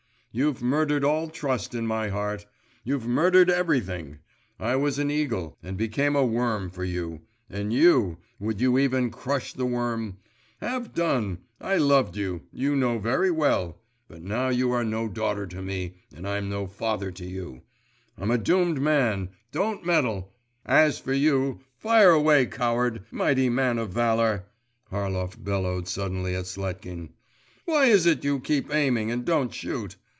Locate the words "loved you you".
11.75-12.77